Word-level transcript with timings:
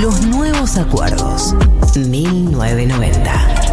Los 0.00 0.26
nuevos 0.26 0.76
acuerdos. 0.76 1.54
1990. 1.96 3.64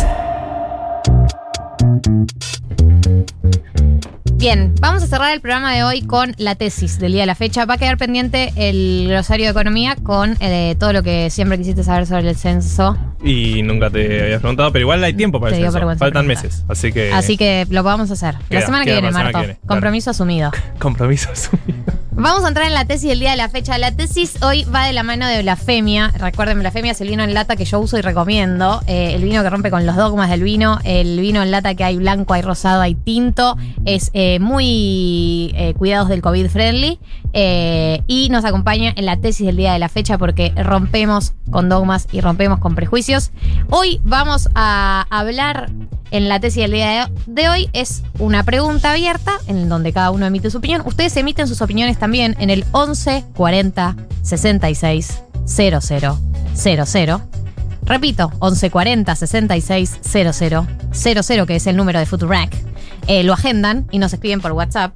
Bien, 4.35 4.73
vamos 4.79 5.03
a 5.03 5.07
cerrar 5.07 5.33
el 5.33 5.41
programa 5.41 5.73
de 5.73 5.83
hoy 5.83 6.01
con 6.01 6.33
la 6.37 6.55
tesis 6.55 6.99
del 6.99 7.11
día 7.11 7.21
de 7.21 7.27
la 7.27 7.35
fecha. 7.35 7.65
Va 7.65 7.75
a 7.75 7.77
quedar 7.77 7.97
pendiente 7.97 8.51
el 8.55 9.05
glosario 9.07 9.45
de 9.45 9.51
economía 9.51 9.95
con 9.95 10.35
eh, 10.39 10.75
todo 10.79 10.93
lo 10.93 11.03
que 11.03 11.29
siempre 11.29 11.57
quisiste 11.57 11.83
saber 11.83 12.07
sobre 12.07 12.29
el 12.29 12.35
censo. 12.35 12.97
Y 13.23 13.61
nunca 13.63 13.89
te 13.89 14.23
habías 14.23 14.39
preguntado, 14.39 14.71
pero 14.71 14.81
igual 14.81 15.03
hay 15.03 15.13
tiempo 15.13 15.39
para 15.39 15.55
Te 15.55 15.61
Faltan 15.61 15.95
preguntar. 15.97 16.23
meses, 16.23 16.65
así 16.67 16.91
que. 16.91 17.11
Así 17.13 17.37
que 17.37 17.67
lo 17.69 17.83
vamos 17.83 18.09
a 18.09 18.13
hacer. 18.13 18.35
la 18.49 18.61
semana 18.61 18.83
que 18.85 18.93
viene, 18.93 19.11
Marto. 19.11 19.39
que 19.39 19.45
viene, 19.45 19.59
Compromiso 19.65 20.09
asumido. 20.09 20.51
Compromiso 20.79 21.29
asumido. 21.31 22.00
Vamos 22.21 22.45
a 22.45 22.49
entrar 22.49 22.67
en 22.67 22.75
la 22.75 22.85
tesis 22.85 23.09
del 23.09 23.19
día 23.19 23.31
de 23.31 23.37
la 23.37 23.49
fecha. 23.49 23.79
La 23.79 23.91
tesis 23.93 24.37
hoy 24.43 24.63
va 24.65 24.85
de 24.85 24.93
la 24.93 25.01
mano 25.01 25.25
de 25.25 25.41
Blasfemia. 25.41 26.09
Recuerden, 26.19 26.59
Blasfemia 26.59 26.91
es 26.91 27.01
el 27.01 27.09
vino 27.09 27.23
en 27.23 27.33
lata 27.33 27.55
que 27.55 27.65
yo 27.65 27.79
uso 27.79 27.97
y 27.97 28.01
recomiendo. 28.01 28.79
Eh, 28.85 29.15
el 29.15 29.23
vino 29.23 29.41
que 29.41 29.49
rompe 29.49 29.71
con 29.71 29.87
los 29.87 29.95
dogmas 29.95 30.29
del 30.29 30.43
vino. 30.43 30.77
El 30.83 31.19
vino 31.19 31.41
en 31.41 31.49
lata 31.49 31.73
que 31.73 31.83
hay 31.83 31.97
blanco, 31.97 32.35
hay 32.35 32.43
rosado, 32.43 32.81
hay 32.81 32.93
tinto. 32.93 33.57
Es 33.85 34.11
eh, 34.13 34.37
muy 34.37 35.51
eh, 35.55 35.73
cuidados 35.75 36.09
del 36.09 36.21
COVID 36.21 36.47
friendly. 36.47 36.99
Y 37.33 38.27
nos 38.29 38.45
acompaña 38.45 38.93
en 38.95 39.07
la 39.07 39.17
tesis 39.17 39.47
del 39.47 39.57
día 39.57 39.73
de 39.73 39.79
la 39.79 39.89
fecha 39.89 40.19
porque 40.19 40.53
rompemos 40.55 41.33
con 41.49 41.69
dogmas 41.69 42.07
y 42.11 42.21
rompemos 42.21 42.59
con 42.59 42.75
prejuicios. 42.75 43.31
Hoy 43.71 43.99
vamos 44.03 44.47
a 44.53 45.07
hablar 45.09 45.71
en 46.11 46.29
la 46.29 46.39
tesis 46.39 46.61
del 46.63 46.71
día 46.71 47.09
de- 47.25 47.49
hoy 47.49 47.69
es 47.73 48.03
una 48.19 48.43
pregunta 48.43 48.91
abierta 48.91 49.33
en 49.47 49.69
donde 49.69 49.93
cada 49.93 50.11
uno 50.11 50.25
emite 50.25 50.49
su 50.51 50.57
opinión. 50.59 50.83
Ustedes 50.85 51.15
emiten 51.17 51.47
sus 51.47 51.61
opiniones 51.61 51.97
también 51.97 52.35
en 52.39 52.49
el 52.49 52.65
11 52.71 53.25
40 53.35 53.95
66 54.21 55.23
00 55.45 56.19
00. 56.53 57.21
Repito, 57.83 58.31
11 58.39 58.69
40 58.69 59.15
66 59.15 59.99
00 60.01 60.67
00, 60.93 61.45
que 61.47 61.55
es 61.55 61.67
el 61.67 61.75
número 61.75 61.99
de 61.99 62.05
Futurac. 62.05 62.55
Eh, 63.07 63.23
lo 63.23 63.33
agendan 63.33 63.87
y 63.91 63.97
nos 63.97 64.13
escriben 64.13 64.41
por 64.41 64.51
WhatsApp. 64.51 64.93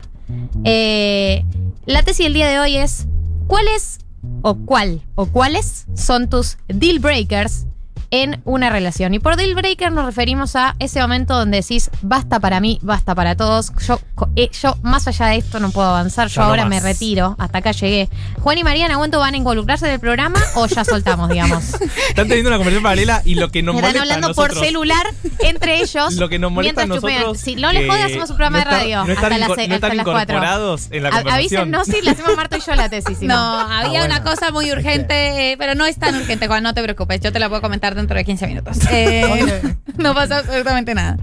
Eh, 0.63 1.43
la 1.85 2.03
tesis 2.03 2.25
del 2.25 2.33
día 2.33 2.47
de 2.47 2.59
hoy 2.59 2.75
es: 2.77 3.07
¿cuál 3.47 3.65
es 3.75 3.99
o 4.41 4.55
cuál 4.55 5.01
o 5.15 5.25
cuáles 5.27 5.85
son 5.95 6.29
tus 6.29 6.57
deal 6.67 6.99
breakers 6.99 7.65
en 8.11 8.41
una 8.45 8.69
relación. 8.69 9.13
Y 9.13 9.19
por 9.19 9.35
deal 9.35 9.55
breaker 9.55 9.91
nos 9.91 10.05
referimos 10.05 10.55
a 10.55 10.75
ese 10.79 11.01
momento 11.01 11.35
donde 11.37 11.61
decís, 11.61 11.89
basta 12.01 12.39
para 12.39 12.59
mí, 12.59 12.79
basta 12.81 13.15
para 13.15 13.35
todos. 13.35 13.71
Yo, 13.87 13.99
eh, 14.35 14.49
yo 14.61 14.77
más 14.81 15.07
allá 15.07 15.27
de 15.27 15.37
esto 15.37 15.59
no 15.59 15.71
puedo 15.71 15.87
avanzar, 15.89 16.27
yo 16.29 16.41
no 16.41 16.47
ahora 16.47 16.63
más. 16.63 16.69
me 16.69 16.79
retiro, 16.79 17.35
hasta 17.39 17.57
acá 17.59 17.71
llegué. 17.71 18.09
Juan 18.41 18.57
y 18.57 18.63
María, 18.63 18.85
¿en 18.85 18.91
aguento 18.91 19.19
van 19.19 19.33
a 19.33 19.37
involucrarse 19.37 19.85
en 19.87 19.93
el 19.93 19.99
programa 19.99 20.39
o 20.55 20.65
ya 20.67 20.83
soltamos, 20.85 21.29
digamos? 21.29 21.63
Están 22.09 22.27
teniendo 22.27 22.49
una 22.49 22.57
conversación 22.57 22.83
paralela 22.83 23.21
y 23.25 23.35
lo 23.35 23.49
que 23.51 23.61
nos 23.63 23.75
Están 23.75 23.89
molesta 23.93 24.01
hablando 24.03 24.27
a 24.27 24.29
nosotros, 24.29 24.57
por 24.57 24.65
celular 24.65 25.05
entre 25.39 25.81
ellos. 25.81 26.13
Lo 26.25 26.29
que 26.29 26.39
nos 26.39 26.51
molesta 26.51 26.83
a 26.83 26.85
nosotros. 26.85 27.37
Si 27.39 27.55
no 27.55 27.71
les 27.71 27.87
jode, 27.89 28.03
hacemos 28.03 28.29
un 28.29 28.35
programa 28.37 28.59
no 28.59 28.65
de 28.65 28.71
radio 28.71 29.05
No 29.05 29.13
hasta 29.13 29.29
las, 29.29 29.39
no 29.49 29.75
hasta 29.75 29.87
las 29.89 29.97
incorporados 29.97 30.87
en 30.91 31.03
la 31.03 31.09
A- 31.09 31.11
conversación. 31.23 31.59
Avísennos 31.73 31.87
si 31.87 32.01
le 32.01 32.11
hacemos 32.11 32.35
Marto 32.35 32.57
y 32.57 32.61
yo 32.61 32.75
la 32.75 32.89
tesis. 32.89 33.17
si 33.19 33.25
No, 33.27 33.35
no. 33.67 33.73
había 33.73 33.99
bueno. 34.01 34.05
una 34.05 34.23
cosa 34.23 34.51
muy 34.51 34.71
urgente, 34.71 35.51
eh, 35.51 35.57
pero 35.57 35.75
no 35.75 35.85
es 35.85 35.97
tan 35.97 36.15
urgente, 36.15 36.47
Juan, 36.47 36.63
no 36.63 36.73
te 36.73 36.81
preocupes, 36.83 37.19
yo 37.21 37.31
te 37.31 37.39
la 37.39 37.49
puedo 37.49 37.61
comentar 37.61 37.94
dentro 37.95 38.17
de 38.17 38.25
15 38.25 38.47
minutos. 38.47 38.77
Eh, 38.91 39.75
no 39.97 40.13
pasa 40.13 40.39
absolutamente 40.39 40.95
nada. 40.95 41.17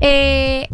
Eh, 0.00 0.68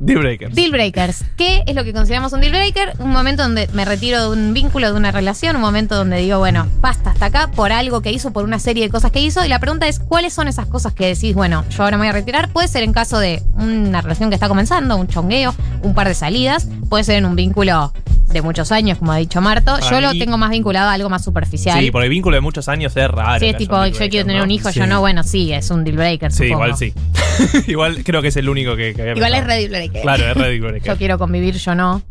Deal 0.00 0.18
breakers. 0.18 0.54
Deal 0.54 0.70
breakers. 0.70 1.24
¿Qué 1.36 1.62
es 1.66 1.74
lo 1.74 1.84
que 1.84 1.92
consideramos 1.92 2.32
un 2.32 2.40
deal 2.40 2.52
breaker? 2.52 2.94
Un 3.00 3.10
momento 3.10 3.42
donde 3.42 3.68
me 3.74 3.84
retiro 3.84 4.22
de 4.22 4.28
un 4.38 4.54
vínculo, 4.54 4.90
de 4.90 4.96
una 4.96 5.12
relación, 5.12 5.56
un 5.56 5.62
momento 5.62 5.94
donde 5.94 6.16
digo, 6.16 6.38
bueno, 6.38 6.66
basta 6.80 7.10
hasta 7.10 7.26
acá 7.26 7.50
por 7.54 7.70
algo 7.70 8.00
que 8.00 8.10
hizo, 8.10 8.32
por 8.32 8.44
una 8.44 8.58
serie 8.58 8.84
de 8.84 8.90
cosas 8.90 9.10
que 9.10 9.20
hizo. 9.20 9.44
Y 9.44 9.48
la 9.48 9.58
pregunta 9.58 9.86
es, 9.88 10.00
¿cuáles 10.00 10.32
son 10.32 10.48
esas 10.48 10.64
cosas 10.66 10.94
que 10.94 11.06
decís, 11.06 11.34
bueno, 11.34 11.66
yo 11.68 11.82
ahora 11.82 11.98
me 11.98 12.04
voy 12.04 12.08
a 12.08 12.12
retirar? 12.12 12.48
Puede 12.48 12.68
ser 12.68 12.82
en 12.82 12.94
caso 12.94 13.18
de 13.18 13.42
una 13.56 14.00
relación 14.00 14.30
que 14.30 14.36
está 14.36 14.48
comenzando, 14.48 14.96
un 14.96 15.06
chongueo, 15.06 15.54
un 15.82 15.94
par 15.94 16.08
de 16.08 16.14
salidas. 16.14 16.66
Puede 16.88 17.04
ser 17.04 17.16
en 17.16 17.26
un 17.26 17.36
vínculo 17.36 17.92
de 18.32 18.42
muchos 18.42 18.70
años, 18.72 18.98
como 18.98 19.12
ha 19.12 19.16
dicho 19.16 19.40
Marto. 19.40 19.76
Para 19.78 19.90
yo 19.90 20.00
lo 20.00 20.12
tengo 20.12 20.38
más 20.38 20.50
vinculado 20.50 20.88
a 20.88 20.92
algo 20.92 21.08
más 21.08 21.24
superficial. 21.24 21.78
Sí, 21.80 21.90
por 21.90 22.02
el 22.04 22.10
vínculo 22.10 22.36
de 22.36 22.40
muchos 22.40 22.68
años 22.68 22.96
es 22.96 23.08
raro. 23.08 23.40
Que 23.40 23.50
es 23.50 23.56
tipo, 23.56 23.74
yo 23.86 23.98
deal 23.98 24.10
quiero 24.10 24.26
tener 24.26 24.38
¿no? 24.38 24.44
un 24.44 24.50
hijo, 24.50 24.70
Sí. 24.70 24.78
yo 24.80 24.86
no, 24.86 25.00
bueno, 25.00 25.22
sí, 25.22 25.52
es 25.52 25.70
un 25.70 25.84
deal 25.84 25.96
breaker. 25.96 26.30
Sí, 26.32 26.48
supongo. 26.48 26.66
igual 26.66 26.76
sí. 26.76 26.94
igual 27.66 28.04
creo 28.04 28.22
que 28.22 28.28
es 28.28 28.36
el 28.36 28.48
único 28.48 28.76
que, 28.76 28.94
que 28.94 29.02
había 29.02 29.14
Igual 29.14 29.32
es 29.34 29.40
pensado. 29.40 29.56
Ready 29.58 29.68
Breaker. 29.68 30.02
Claro, 30.02 30.24
es 30.30 30.34
red 30.36 30.42
deal 30.44 30.60
Yo 30.60 30.68
breaker. 30.68 30.96
quiero 30.96 31.18
convivir, 31.18 31.56
yo 31.56 31.74
no. 31.74 32.02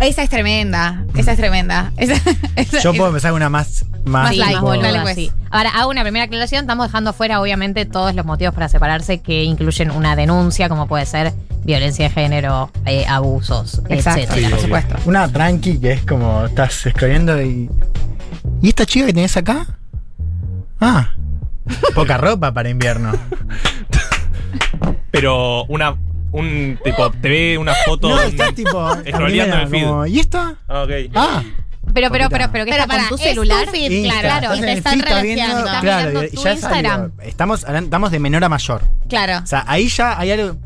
Esa 0.00 0.22
es 0.22 0.30
tremenda, 0.30 1.04
esa 1.16 1.32
es 1.32 1.38
tremenda. 1.38 1.92
Esa- 1.96 2.14
esa- 2.56 2.80
Yo 2.80 2.92
puedo 2.94 3.08
empezar 3.08 3.30
con 3.32 3.36
una 3.38 3.48
más. 3.48 3.84
Más, 4.04 4.30
Sí, 4.30 4.40
boluda, 4.60 5.02
pues. 5.02 5.16
sí. 5.16 5.30
Ahora, 5.50 5.70
hago 5.70 5.90
una 5.90 6.02
primera 6.02 6.24
aclaración. 6.26 6.62
Estamos 6.62 6.86
dejando 6.86 7.10
afuera, 7.10 7.40
obviamente, 7.42 7.84
todos 7.84 8.14
los 8.14 8.24
motivos 8.24 8.54
para 8.54 8.68
separarse 8.68 9.20
que 9.20 9.44
incluyen 9.44 9.90
una 9.90 10.16
denuncia, 10.16 10.68
como 10.68 10.86
puede 10.86 11.04
ser 11.04 11.32
violencia 11.64 12.08
de 12.08 12.10
género, 12.14 12.70
eh, 12.86 13.04
abusos, 13.06 13.82
Exacto, 13.88 14.20
etcétera. 14.22 14.50
por 14.50 14.60
supuesto. 14.60 14.94
Una 15.06 15.28
tranqui 15.32 15.78
que 15.78 15.92
es 15.92 16.02
como 16.02 16.46
estás 16.46 16.86
escribiendo 16.86 17.40
y. 17.42 17.70
¿Y 18.62 18.68
esta 18.68 18.86
chica 18.86 19.06
que 19.06 19.12
tenés 19.12 19.36
acá? 19.36 19.66
Ah. 20.80 21.10
Poca 21.94 22.16
ropa 22.16 22.52
para 22.52 22.68
invierno. 22.70 23.12
Pero 25.10 25.64
una. 25.64 25.96
Un 26.30 26.78
tipo, 26.84 27.10
te 27.10 27.28
ve 27.30 27.58
una 27.58 27.72
foto. 27.86 28.10
No, 28.10 28.20
está 28.20 28.52
tipo. 28.52 28.90
Scrolleando 29.10 29.56
el 29.56 29.68
feed. 29.68 29.84
como, 29.86 30.06
¿Y 30.06 30.20
esta? 30.20 30.56
Ah, 30.68 30.82
ok. 30.82 30.90
Ah. 31.14 31.42
Pero, 31.94 32.10
pero, 32.10 32.28
pero, 32.28 32.50
pero, 32.52 32.64
¿qué 32.66 32.72
Pero 32.72 32.82
está 32.82 32.86
con 32.86 32.96
para, 32.98 33.08
tu 33.08 33.14
es 33.14 33.20
celular? 33.22 33.64
tu 33.64 33.70
feed, 33.70 33.90
Insta, 33.90 34.20
claro, 34.20 34.54
y 34.54 34.60
te 34.60 34.72
están. 34.74 34.98
Estás 35.00 35.08
Claro, 35.80 36.08
mirando 36.08 36.24
y 36.24 36.30
tu 36.30 36.42
ya 36.44 36.52
Instagram. 36.52 37.12
salió. 37.16 37.30
Estamos, 37.30 37.64
estamos 37.66 38.10
de 38.10 38.18
menor 38.18 38.44
a 38.44 38.48
mayor. 38.50 38.82
Claro. 39.08 39.38
O 39.42 39.46
sea, 39.46 39.64
ahí 39.66 39.88
ya 39.88 40.18
hay 40.20 40.32
algo. 40.32 40.56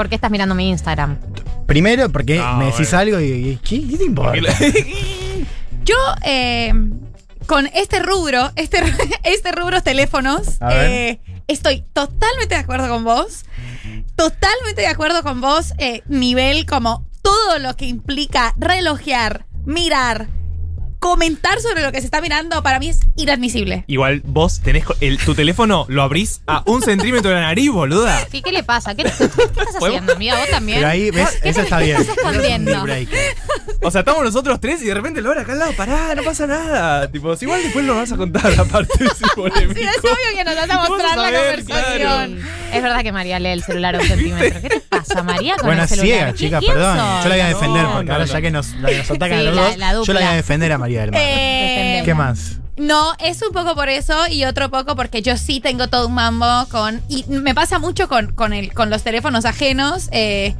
¿Por 0.00 0.08
qué 0.08 0.14
estás 0.14 0.30
mirando 0.30 0.54
mi 0.54 0.70
Instagram? 0.70 1.18
Primero, 1.66 2.08
porque 2.08 2.38
No, 2.38 2.56
me 2.56 2.64
decís 2.64 2.90
bueno. 2.90 2.98
algo 3.00 3.20
y, 3.20 3.24
y 3.50 3.56
¿qué, 3.62 3.86
qué 3.86 3.98
te 3.98 4.04
importa? 4.04 4.50
Yo, 5.84 5.94
eh, 6.24 6.72
con 7.44 7.66
este 7.74 7.98
rubro, 8.00 8.50
este, 8.56 8.78
este 9.24 9.52
rubro 9.52 9.76
es 9.76 9.84
teléfonos, 9.84 10.56
A 10.62 10.68
ver. 10.68 10.90
eh, 10.90 11.20
estoy 11.48 11.84
totalmente 11.92 12.54
de 12.54 12.62
acuerdo 12.62 12.88
con 12.88 13.04
vos. 13.04 13.44
Totalmente 14.16 14.80
de 14.80 14.86
acuerdo 14.86 15.22
con 15.22 15.42
vos, 15.42 15.74
eh, 15.76 16.00
nivel 16.08 16.64
como 16.64 17.04
todo 17.20 17.58
lo 17.58 17.76
que 17.76 17.84
implica 17.84 18.54
relojear, 18.56 19.44
mirar, 19.66 20.28
comentar 21.00 21.60
sobre 21.60 21.82
lo 21.82 21.90
que 21.92 21.98
se 22.00 22.04
está 22.04 22.20
mirando, 22.20 22.62
para 22.62 22.78
mí 22.78 22.88
es 22.90 23.00
inadmisible. 23.16 23.84
Igual 23.88 24.20
vos 24.24 24.60
tenés 24.60 24.84
co- 24.84 24.94
el, 25.00 25.18
tu 25.18 25.34
teléfono, 25.34 25.86
lo 25.88 26.02
abrís 26.02 26.42
a 26.46 26.62
un 26.66 26.82
centímetro 26.82 27.30
de 27.30 27.36
la 27.36 27.42
nariz, 27.42 27.70
boluda. 27.70 28.26
Sí, 28.30 28.42
¿qué 28.42 28.52
le 28.52 28.62
pasa? 28.62 28.94
¿Qué, 28.94 29.04
qué 29.04 29.08
estás 29.08 29.74
haciendo, 29.82 30.12
amiga? 30.12 30.38
¿Vos 30.38 30.50
también? 30.50 30.78
Pero 30.78 30.88
ahí, 30.88 31.10
¿ves? 31.10 31.30
¿Qué 31.42 31.48
Eso 31.48 31.62
está 31.62 31.78
qué 31.78 31.84
bien. 31.86 32.00
estás 32.02 32.16
escondiendo? 32.18 32.86
O 33.82 33.90
sea, 33.90 34.00
estamos 34.00 34.22
nosotros 34.22 34.60
tres 34.60 34.82
y 34.82 34.84
de 34.86 34.94
repente 34.94 35.22
Laura 35.22 35.40
acá 35.40 35.52
al 35.52 35.58
lado, 35.58 35.72
pará, 35.72 36.14
no 36.14 36.22
pasa 36.22 36.46
nada. 36.46 37.10
Tipo, 37.10 37.34
si 37.36 37.46
igual 37.46 37.62
después 37.62 37.82
lo 37.86 37.94
vas 37.96 38.12
a 38.12 38.16
contar 38.16 38.52
aparte 38.58 39.02
de 39.04 39.06
ese 39.10 39.24
polémico. 39.34 39.72
Sí, 39.74 39.80
es 39.82 39.98
obvio 39.98 40.36
que 40.36 40.44
nos 40.44 40.54
vas 40.54 40.70
a 40.70 40.76
mostrar 40.88 41.16
la 41.18 41.38
conversación. 41.38 42.38
Es 42.72 42.82
verdad 42.82 43.00
que 43.02 43.12
María 43.12 43.38
lee 43.38 43.48
el 43.48 43.62
celular 43.62 43.96
a 43.96 43.98
un 44.00 44.06
centímetro. 44.06 44.60
¿Qué 44.60 44.68
te 44.68 44.80
pasa, 44.80 45.22
María, 45.22 45.56
con 45.56 45.66
Bueno, 45.66 45.82
el 45.82 45.88
celular? 45.88 46.06
ciega, 46.08 46.30
¿Qui- 46.32 46.34
chica, 46.36 46.58
quién 46.58 46.72
perdón. 46.74 46.96
Yo 46.96 47.28
la 47.28 47.34
voy 47.34 47.40
a 47.40 47.48
defender 47.48 47.82
No, 47.82 47.92
porque 47.92 48.06
no, 48.06 48.12
ahora 48.12 48.26
no. 48.26 48.32
ya 48.32 48.40
que 48.42 48.50
nos, 48.50 48.68
la- 48.74 48.90
nos 48.92 49.10
atacan 49.10 49.28
Sí, 49.30 49.34
a 49.34 49.42
los 49.42 49.54
la- 49.56 49.62
dos, 49.62 49.76
la 49.78 49.92
yo 50.04 50.12
la 50.12 50.20
voy 50.20 50.28
a 50.28 50.32
defender 50.32 50.72
a 50.72 50.78
María 50.78 51.00
del 51.00 51.10
Mar. 51.12 51.20
Eh, 51.24 52.02
¿Qué 52.04 52.14
más? 52.14 52.58
No, 52.76 53.12
es 53.18 53.40
un 53.42 53.52
poco 53.52 53.74
por 53.74 53.88
eso 53.88 54.26
y 54.28 54.44
otro 54.44 54.70
poco 54.70 54.94
porque 54.96 55.22
yo 55.22 55.36
sí 55.38 55.60
tengo 55.60 55.88
todo 55.88 56.06
un 56.06 56.14
mambo 56.14 56.66
con. 56.70 57.00
Y 57.08 57.24
me 57.28 57.54
pasa 57.54 57.78
mucho 57.78 58.08
con, 58.08 58.32
con, 58.32 58.52
el, 58.52 58.72
con 58.74 58.90
los 58.90 59.02
teléfonos 59.02 59.44
ajenos. 59.46 60.08
eh, 60.12 60.54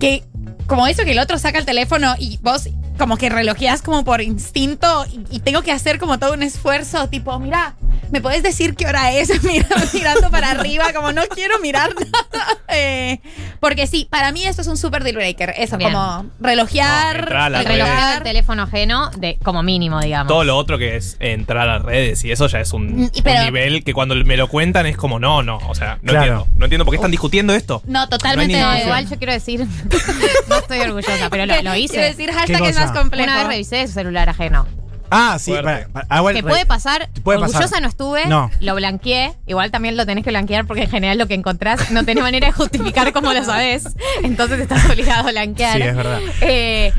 que 0.00 0.24
como 0.66 0.86
eso 0.86 1.04
que 1.04 1.12
el 1.12 1.18
otro 1.18 1.38
saca 1.38 1.58
el 1.58 1.64
teléfono 1.64 2.14
y 2.18 2.38
vos 2.42 2.68
como 2.98 3.16
que 3.16 3.28
relojeás 3.28 3.82
como 3.82 4.04
por 4.04 4.20
instinto 4.20 5.04
y, 5.30 5.40
tengo 5.40 5.62
que 5.62 5.72
hacer 5.72 5.98
como 5.98 6.18
todo 6.18 6.32
un 6.32 6.42
esfuerzo, 6.42 7.08
tipo, 7.08 7.38
mira, 7.38 7.76
¿me 8.10 8.20
podés 8.20 8.42
decir 8.42 8.74
qué 8.74 8.86
hora 8.86 9.12
es? 9.12 9.42
Mira, 9.44 9.68
mirando 9.92 10.30
para 10.30 10.50
arriba, 10.50 10.92
como 10.92 11.12
no 11.12 11.22
quiero 11.28 11.58
mirar 11.60 11.94
nada. 11.94 12.58
Eh, 12.68 13.20
porque 13.66 13.88
sí, 13.88 14.06
para 14.08 14.30
mí 14.30 14.44
esto 14.44 14.62
es 14.62 14.68
un 14.68 14.76
super 14.76 15.02
deal 15.02 15.16
breaker. 15.16 15.52
Eso, 15.56 15.76
Bien. 15.76 15.92
como 15.92 16.26
relojear. 16.38 17.14
No, 17.16 17.20
entrar 17.22 17.42
a 17.42 17.50
la 17.50 17.60
El 17.62 18.14
del 18.14 18.22
teléfono 18.22 18.62
ajeno, 18.62 19.10
de, 19.18 19.38
como 19.42 19.64
mínimo, 19.64 20.00
digamos. 20.00 20.28
Todo 20.28 20.44
lo 20.44 20.56
otro 20.56 20.78
que 20.78 20.94
es 20.94 21.16
entrar 21.18 21.68
a 21.68 21.80
redes 21.80 22.24
y 22.24 22.30
eso 22.30 22.46
ya 22.46 22.60
es 22.60 22.72
un, 22.72 22.86
Mm, 23.06 23.10
pero- 23.24 23.40
un 23.40 23.44
nivel 23.46 23.82
que 23.82 23.92
cuando 23.92 24.14
me 24.14 24.36
lo 24.36 24.46
cuentan 24.46 24.86
es 24.86 24.96
como, 24.96 25.18
no, 25.18 25.42
no, 25.42 25.56
o 25.68 25.74
sea, 25.74 25.98
no 26.02 26.12
Claro. 26.12 26.18
entiendo. 26.26 26.46
No 26.58 26.64
entiendo 26.66 26.84
por 26.84 26.92
qué 26.92 26.96
están 26.96 27.10
discutiendo 27.10 27.54
esto. 27.54 27.82
No, 27.86 28.08
totalmente. 28.08 28.60
No 28.60 28.78
igual 28.78 29.08
yo 29.10 29.16
quiero 29.18 29.32
decir, 29.32 29.66
no 30.48 30.56
estoy 30.58 30.78
orgullosa, 30.78 31.28
pero 31.28 31.44
lo, 31.46 31.60
lo 31.62 31.74
hice. 31.74 31.94
Quiero 31.94 32.08
decir, 32.08 32.30
hashtag 32.32 32.62
¿Qué 32.62 32.68
es 32.68 32.76
más 32.76 32.90
cosa? 32.90 33.00
complejo. 33.00 33.24
Una 33.24 33.38
vez 33.38 33.46
revisé 33.48 33.86
su 33.88 33.94
celular 33.94 34.28
ajeno. 34.28 34.66
Ah, 35.10 35.36
sí. 35.38 35.50
Fuerte. 35.52 35.64
para- 35.64 35.88
para- 35.88 36.06
ah, 36.10 36.20
bueno, 36.20 36.36
Que 36.36 36.42
puede 36.42 36.66
pasar, 36.66 37.08
puede 37.22 37.38
orgullosa 37.38 37.60
pasar. 37.64 37.82
no 37.82 37.88
estuve, 37.88 38.26
No. 38.26 38.50
lo 38.60 38.74
blanqueé, 38.74 39.34
igual 39.46 39.70
también 39.70 39.96
lo 39.96 40.04
tenés 40.06 40.24
que 40.24 40.30
blanquear 40.30 40.66
porque 40.66 40.82
en 40.84 40.90
general 40.90 41.18
lo 41.18 41.26
que 41.26 41.34
encontrás 41.34 41.90
no 41.90 42.04
tenés 42.04 42.22
manera 42.22 42.46
de 42.48 42.52
justificar 42.52 43.12
cómo 43.12 43.32
lo 43.32 43.44
sabés, 43.44 43.84
entonces 44.22 44.60
estás 44.60 44.84
obligado 44.90 45.28
a 45.28 45.30
blanquear. 45.30 45.76
Sí, 45.76 45.82
es 45.82 45.96
verdad. 45.96 46.20
Eh, 46.40 46.92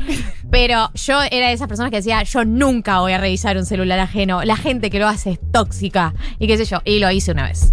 pero 0.50 0.90
yo 0.94 1.20
era 1.30 1.48
de 1.48 1.52
esas 1.52 1.68
personas 1.68 1.90
que 1.90 1.96
decía, 1.98 2.22
yo 2.22 2.44
nunca 2.44 3.00
voy 3.00 3.12
a 3.12 3.18
revisar 3.18 3.56
un 3.56 3.66
celular 3.66 3.98
ajeno, 3.98 4.42
la 4.44 4.56
gente 4.56 4.90
que 4.90 4.98
lo 4.98 5.08
hace 5.08 5.32
es 5.32 5.38
tóxica 5.52 6.14
y 6.38 6.46
qué 6.46 6.56
sé 6.56 6.64
yo, 6.64 6.80
y 6.84 6.98
lo 7.00 7.10
hice 7.10 7.32
una 7.32 7.44
vez. 7.48 7.72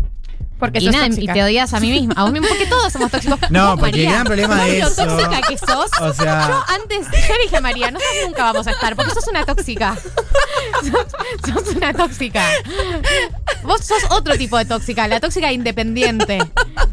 Porque 0.57 0.79
y 0.79 0.87
nada, 0.89 1.07
y 1.07 1.27
te 1.27 1.43
odias 1.43 1.73
a 1.73 1.81
mí 1.81 1.91
misma, 1.91 2.13
a 2.15 2.23
vos 2.23 2.31
mismo, 2.31 2.47
porque 2.47 2.65
todos 2.65 2.91
somos 2.93 3.11
tóxicos. 3.11 3.39
No, 3.51 3.75
porque 3.77 3.99
el 3.99 4.05
María, 4.05 4.11
gran 4.11 4.23
problema 4.25 4.55
de 4.63 4.79
¿sabés 4.79 4.91
eso- 4.93 5.05
lo 5.05 5.17
tóxica 5.17 5.41
que 5.47 5.57
sos? 5.57 5.91
O 5.99 6.13
sea- 6.13 6.47
Yo 6.47 6.63
antes, 6.81 7.07
yo 7.27 7.33
dije 7.43 7.57
a 7.57 7.61
María, 7.61 7.91
nosotros 7.91 8.15
nunca 8.25 8.43
vamos 8.45 8.65
a 8.67 8.71
estar, 8.71 8.95
porque 8.95 9.11
sos 9.13 9.27
una 9.27 9.43
tóxica. 9.45 9.95
sos, 10.81 11.53
sos 11.65 11.75
una 11.75 11.93
tóxica. 11.93 12.41
Vos 13.63 13.81
sos 13.83 14.03
otro 14.11 14.37
tipo 14.37 14.57
de 14.57 14.63
tóxica, 14.65 15.07
la 15.09 15.19
tóxica 15.19 15.51
independiente. 15.51 16.39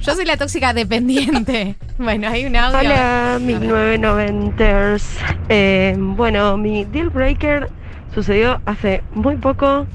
Yo 0.01 0.15
soy 0.17 0.25
la 0.25 0.37
tóxica 0.37 0.75
dependiente. 0.75 1.77
Bueno, 1.99 2.29
hay 2.31 2.47
un 2.47 2.57
audio. 2.57 2.79
Hola, 2.81 3.39
1990ers. 3.41 5.03
Eh, 5.49 5.95
bueno, 5.99 6.57
mi 6.57 6.85
deal 6.87 7.11
breaker 7.11 7.71
sucedió 8.15 8.61
hace 8.67 9.03
muy 9.15 9.37
poco 9.37 9.87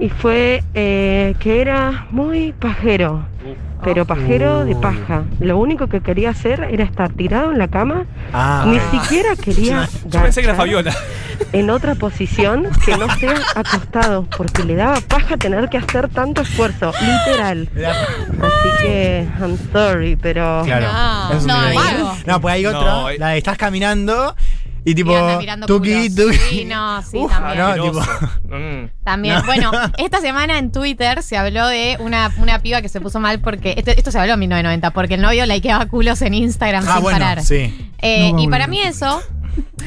y 0.00 0.08
fue 0.08 0.62
eh, 0.74 1.34
que 1.40 1.60
era 1.60 2.06
muy 2.10 2.52
pajero. 2.52 3.26
Pero 3.84 4.04
pajero 4.06 4.64
de 4.64 4.74
paja. 4.74 5.22
Lo 5.38 5.56
único 5.56 5.86
que 5.86 6.00
quería 6.00 6.30
hacer 6.30 6.66
era 6.72 6.82
estar 6.82 7.10
tirado 7.12 7.52
en 7.52 7.58
la 7.58 7.68
cama. 7.68 8.06
Ah, 8.32 8.64
Ni 8.66 8.80
siquiera 8.98 9.36
quería 9.36 9.88
Yo 10.04 10.20
pensé 10.20 10.40
que 10.40 10.48
era 10.48 10.56
Fabiola. 10.56 10.92
en 11.52 11.70
otra 11.70 11.94
posición 11.94 12.68
que 12.84 12.96
no 12.96 13.08
sea 13.18 13.36
acostado, 13.54 14.26
porque 14.36 14.64
le 14.64 14.74
daba 14.74 15.00
paja 15.00 15.36
tener 15.36 15.68
que 15.68 15.78
hacer 15.78 16.08
tanto 16.08 16.42
esfuerzo, 16.42 16.92
literal. 17.00 17.68
Así 17.76 18.82
que, 18.82 19.28
I'm 19.40 19.56
sorry, 19.72 20.16
pero... 20.16 20.62
Claro. 20.64 20.86
No, 21.30 21.36
es 21.36 21.42
un 21.42 21.46
no, 21.48 21.60
nivel. 21.60 21.76
vago. 21.76 22.16
No, 22.26 22.40
pues 22.40 22.54
hay 22.54 22.66
otra. 22.66 22.80
No, 22.80 23.10
eh. 23.10 23.18
la 23.18 23.28
de 23.28 23.38
estás 23.38 23.56
caminando 23.56 24.34
y 24.90 24.94
tipo. 24.94 25.12
Tuki, 25.66 26.08
tuki. 26.14 26.36
Sí, 26.50 26.64
no, 26.64 27.02
sí, 27.02 27.18
Uf, 27.18 27.30
también. 27.30 27.58
no, 27.58 27.74
tipo. 27.82 28.00
Mm. 28.56 28.90
También. 29.04 29.34
No. 29.36 29.42
Bueno, 29.44 29.70
esta 29.98 30.20
semana 30.20 30.58
en 30.58 30.72
Twitter 30.72 31.22
se 31.22 31.36
habló 31.36 31.66
de 31.66 31.96
una, 32.00 32.32
una 32.38 32.60
piba 32.60 32.80
que 32.82 32.88
se 32.88 33.00
puso 33.00 33.20
mal 33.20 33.40
porque. 33.40 33.74
Esto, 33.76 33.90
esto 33.90 34.10
se 34.10 34.18
habló 34.18 34.34
en 34.34 34.40
1990, 34.40 34.90
porque 34.92 35.14
el 35.14 35.20
novio 35.22 35.44
likeaba 35.46 35.86
culos 35.86 36.22
en 36.22 36.34
Instagram 36.34 36.84
Ah, 36.88 36.94
sin 36.94 37.02
bueno, 37.02 37.18
parar. 37.18 37.42
sí. 37.42 37.90
Eh, 38.00 38.32
No, 38.32 38.40
y 38.42 38.48
para 38.48 38.66
mí 38.66 38.80
eso. 38.80 39.20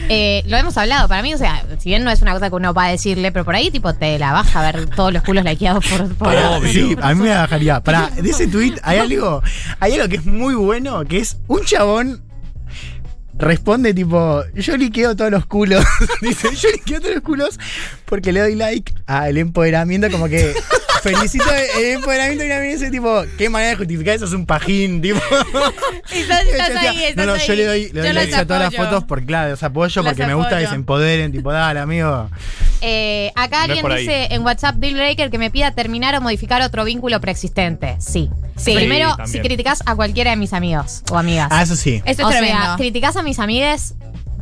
eh, 0.09 0.43
lo 0.47 0.57
hemos 0.57 0.77
hablado, 0.77 1.07
para 1.07 1.21
mí, 1.21 1.33
o 1.33 1.37
sea, 1.37 1.63
si 1.79 1.89
bien 1.89 2.03
no 2.03 2.11
es 2.11 2.21
una 2.21 2.33
cosa 2.33 2.49
que 2.49 2.55
uno 2.55 2.73
va 2.73 2.85
a 2.85 2.89
decirle, 2.89 3.31
pero 3.31 3.45
por 3.45 3.55
ahí 3.55 3.71
tipo 3.71 3.93
te 3.93 4.19
la 4.19 4.33
baja 4.33 4.59
a 4.67 4.71
ver 4.71 4.89
todos 4.89 5.13
los 5.13 5.23
culos 5.23 5.45
likeados 5.45 5.85
por, 5.87 6.07
por 6.15 6.27
Pará, 6.27 6.59
sí, 6.69 6.93
a 7.01 7.13
mí 7.13 7.23
me 7.23 7.29
bajaría. 7.29 7.79
Para, 7.81 8.09
de 8.09 8.29
ese 8.29 8.47
tweet 8.47 8.75
hay 8.83 8.99
algo, 9.05 9.41
hay 9.79 9.93
algo 9.93 10.09
que 10.09 10.17
es 10.17 10.25
muy 10.25 10.55
bueno, 10.55 11.05
que 11.05 11.19
es 11.19 11.37
un 11.47 11.63
chabón 11.63 12.21
responde 13.37 13.93
tipo, 13.93 14.43
yo 14.55 14.77
liqueo 14.77 15.15
todos 15.15 15.31
los 15.31 15.45
culos. 15.45 15.83
Dice, 16.21 16.49
yo 16.55 16.69
liqueo 16.71 16.99
todos 16.99 17.15
los 17.15 17.23
culos 17.23 17.59
porque 18.05 18.31
le 18.31 18.41
doy 18.41 18.55
like 18.55 18.93
al 19.05 19.37
empoderamiento, 19.37 20.09
como 20.11 20.27
que 20.27 20.53
felicito 21.03 21.45
el 21.79 21.85
empoderamiento 21.93 22.43
y 22.43 22.47
una 22.47 22.59
dice 22.59 22.91
tipo, 22.91 23.23
qué 23.37 23.49
manera 23.49 23.71
de 23.71 23.77
justificar 23.77 24.15
eso 24.15 24.25
es 24.25 24.33
un 24.33 24.45
pajín, 24.45 25.01
tipo. 25.01 25.19
Estás, 26.11 26.43
Yo 26.43 26.51
estás 26.51 26.75
ahí, 26.75 27.03
estás 27.05 27.25
no, 27.25 27.33
no, 27.33 27.37
yo 27.37 27.55
le 27.55 27.65
doy, 27.65 27.91
le 27.91 28.01
doy 28.01 28.13
los 28.13 28.33
a 28.33 28.45
todas 28.45 28.61
las 28.63 28.75
fotos 28.75 29.03
porque 29.05 29.25
claro, 29.25 29.51
los 29.51 29.63
apoyo 29.63 30.03
porque 30.03 30.25
me 30.25 30.33
gusta 30.33 30.59
que 30.59 30.67
se 30.67 30.75
empoderen, 30.75 31.31
tipo, 31.31 31.51
dale, 31.51 31.79
amigo. 31.79 32.29
Eh, 32.81 33.31
acá 33.35 33.67
No 33.67 33.73
alguien 33.73 33.97
dice 33.97 34.27
en 34.31 34.43
WhatsApp 34.43 34.75
Deal 34.75 34.95
Breaker 34.95 35.29
que 35.29 35.37
me 35.37 35.51
pida 35.51 35.71
terminar 35.71 36.15
o 36.15 36.21
modificar 36.21 36.61
otro 36.61 36.83
vínculo 36.83 37.19
preexistente. 37.21 37.95
Sí. 37.99 38.29
Sí. 38.63 38.75
Primero, 38.75 39.11
si 39.11 39.17
también. 39.17 39.43
criticas 39.43 39.83
a 39.85 39.95
cualquiera 39.95 40.31
de 40.31 40.37
mis 40.37 40.53
amigos 40.53 41.03
o 41.11 41.17
amigas. 41.17 41.47
Ah, 41.51 41.63
eso 41.63 41.75
sí. 41.75 42.01
Eso 42.05 42.21
es 42.21 42.25
o 42.27 42.29
tremendo. 42.29 42.57
sea, 42.61 42.75
criticas 42.77 43.15
a 43.15 43.23
mis 43.23 43.39
amigues, 43.39 43.95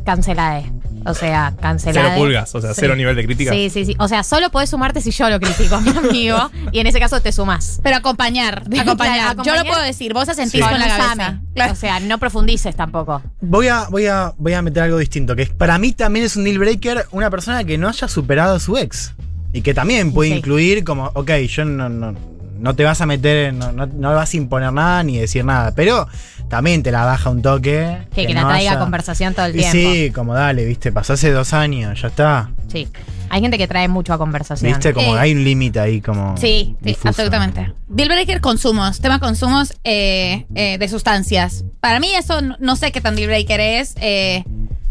cancelade. 0.04 0.70
O 1.06 1.14
sea, 1.14 1.54
cancelade. 1.62 2.08
Cero 2.10 2.18
pulgas, 2.20 2.54
o 2.54 2.60
sea, 2.60 2.74
Sí. 2.74 2.80
cero 2.82 2.94
nivel 2.94 3.16
de 3.16 3.24
crítica. 3.24 3.52
Sí, 3.52 3.70
sí, 3.70 3.86
sí. 3.86 3.96
O 3.98 4.06
sea, 4.06 4.22
solo 4.22 4.50
podés 4.50 4.68
sumarte 4.68 5.00
si 5.00 5.10
yo 5.12 5.30
lo 5.30 5.40
critico 5.40 5.76
a 5.76 5.80
mi 5.80 5.90
amigo. 5.96 6.50
y 6.72 6.78
en 6.80 6.86
ese 6.86 7.00
caso 7.00 7.22
te 7.22 7.32
sumás. 7.32 7.80
Pero 7.82 7.96
acompañar, 7.96 8.64
Claro, 8.70 8.82
acompañar. 8.82 9.16
Yo 9.18 9.30
acompañar. 9.30 9.64
lo 9.64 9.70
puedo 9.72 9.82
decir, 9.82 10.12
vos 10.12 10.28
asentís 10.28 10.60
Sí. 10.62 10.68
con 10.68 10.78
la 10.78 10.88
cabeza. 10.88 11.12
Usame. 11.14 11.40
Claro. 11.54 11.72
O 11.72 11.76
sea, 11.76 12.00
no 12.00 12.18
profundices 12.18 12.76
tampoco. 12.76 13.22
Voy 13.40 13.68
a, 13.68 13.86
voy, 13.88 14.06
a, 14.08 14.34
voy 14.36 14.52
a 14.52 14.60
meter 14.60 14.82
algo 14.82 14.98
distinto, 14.98 15.34
que 15.34 15.42
es- 15.44 15.50
para 15.50 15.78
mí 15.78 15.92
también 15.92 16.26
es 16.26 16.36
un 16.36 16.44
deal 16.44 16.58
breaker 16.58 17.06
una 17.12 17.30
persona 17.30 17.64
que 17.64 17.78
no 17.78 17.88
haya 17.88 18.06
superado 18.06 18.56
a 18.56 18.60
su 18.60 18.76
ex. 18.76 19.14
Y 19.54 19.62
que 19.62 19.72
también 19.72 20.12
puede 20.12 20.30
Sí. 20.32 20.36
incluir 20.36 20.84
como, 20.84 21.06
ok, 21.14 21.30
yo 21.48 21.64
no, 21.64 21.88
no, 21.88 22.14
no 22.60 22.74
te 22.76 22.84
vas 22.84 23.00
a 23.00 23.06
meter, 23.06 23.48
en- 23.48 23.58
no, 23.58 23.72
no, 23.72 23.86
no 23.86 24.14
vas 24.14 24.32
a 24.32 24.36
imponer 24.36 24.72
nada 24.72 25.02
ni 25.02 25.18
decir 25.18 25.44
nada, 25.44 25.72
pero 25.74 26.06
también 26.48 26.82
te 26.82 26.90
la 26.92 27.04
baja 27.04 27.30
un 27.30 27.42
toque. 27.42 27.98
Que, 28.14 28.26
que 28.26 28.34
la 28.34 28.42
no 28.42 28.48
traiga 28.48 28.70
a 28.70 28.74
haya- 28.74 28.80
conversación 28.80 29.34
todo 29.34 29.46
el 29.46 29.56
Y 29.56 29.58
tiempo. 29.60 29.72
sí, 29.78 30.10
como 30.12 30.34
dale, 30.34 30.64
viste, 30.64 30.92
pasó 30.92 31.14
hace 31.14 31.30
dos 31.30 31.52
años, 31.52 32.00
ya 32.00 32.08
está. 32.08 32.50
Sí. 32.68 32.88
Hay 33.32 33.40
gente 33.40 33.58
que 33.58 33.68
trae 33.68 33.86
mucho 33.86 34.12
a 34.12 34.18
conversación. 34.18 34.72
Viste, 34.72 34.92
como 34.92 35.16
Eh, 35.16 35.20
hay 35.20 35.32
un 35.32 35.44
límite 35.44 35.78
ahí 35.78 36.00
como... 36.00 36.36
Sí, 36.36 36.74
sí, 36.84 36.96
absolutamente. 37.04 37.72
Deal 37.86 38.08
breaker, 38.08 38.40
consumos. 38.40 39.00
Tema 39.00 39.20
consumos 39.20 39.72
eh, 39.84 40.46
eh, 40.56 40.78
de 40.78 40.88
sustancias. 40.88 41.64
Para 41.80 42.00
mí 42.00 42.10
eso 42.12 42.40
no- 42.42 42.56
no 42.58 42.74
sé 42.74 42.90
qué 42.90 43.00
tan 43.00 43.14
deal 43.14 43.28
breaker 43.28 43.60
es. 43.60 43.94
eh, 44.00 44.42